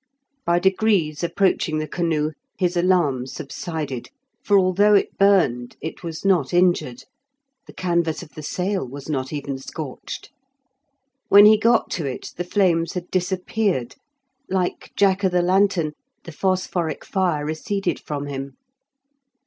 By 0.47 0.57
degrees 0.57 1.23
approaching 1.23 1.77
the 1.77 1.87
canoe 1.87 2.31
his 2.57 2.75
alarm 2.75 3.27
subsided, 3.27 4.09
for 4.43 4.57
although 4.57 4.95
it 4.95 5.15
burned 5.19 5.77
it 5.79 6.01
was 6.01 6.25
not 6.25 6.55
injured; 6.55 7.03
the 7.67 7.73
canvas 7.73 8.23
of 8.23 8.29
the 8.31 8.41
sail 8.41 8.83
was 8.87 9.07
not 9.07 9.31
even 9.31 9.59
scorched. 9.59 10.31
When 11.29 11.45
he 11.45 11.55
got 11.55 11.91
to 11.91 12.05
it 12.07 12.33
the 12.35 12.43
flames 12.43 12.93
had 12.93 13.11
disappeared; 13.11 13.93
like 14.49 14.91
Jack 14.95 15.23
o' 15.23 15.29
the 15.29 15.43
lantern, 15.43 15.93
the 16.23 16.31
phosphoric 16.31 17.05
fire 17.05 17.45
receded 17.45 17.99
from 17.99 18.25
him. 18.25 18.55